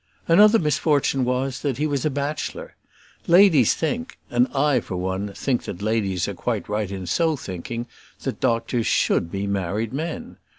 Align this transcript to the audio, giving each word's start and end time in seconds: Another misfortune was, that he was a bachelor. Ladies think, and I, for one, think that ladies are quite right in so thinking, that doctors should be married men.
Another 0.27 0.57
misfortune 0.57 1.23
was, 1.25 1.61
that 1.61 1.77
he 1.77 1.85
was 1.85 2.03
a 2.05 2.09
bachelor. 2.09 2.75
Ladies 3.27 3.75
think, 3.75 4.17
and 4.31 4.47
I, 4.51 4.79
for 4.79 4.95
one, 4.95 5.31
think 5.33 5.65
that 5.65 5.83
ladies 5.83 6.27
are 6.27 6.33
quite 6.33 6.67
right 6.67 6.89
in 6.89 7.05
so 7.05 7.35
thinking, 7.35 7.85
that 8.23 8.39
doctors 8.39 8.87
should 8.87 9.31
be 9.31 9.45
married 9.45 9.93
men. 9.93 10.37